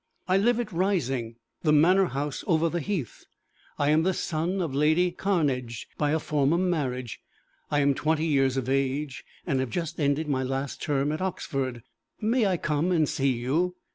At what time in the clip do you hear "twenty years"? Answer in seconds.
7.93-8.57